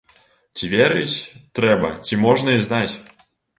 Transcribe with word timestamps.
Ці 0.59 0.69
верыць 0.71 1.19
трэба, 1.61 1.93
ці 2.07 2.21
можна 2.25 2.49
і 2.61 2.67
знаць? 2.67 2.91